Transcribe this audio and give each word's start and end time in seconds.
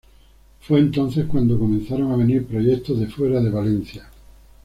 Fue 0.61 0.79
entonces 0.79 1.27
cuando 1.27 1.59
comenzaron 1.59 2.11
a 2.11 2.15
venir 2.15 2.47
proyectos 2.47 2.99
de 2.99 3.05
fuera 3.05 3.39
de 3.39 3.51
Valencia. 3.51 4.09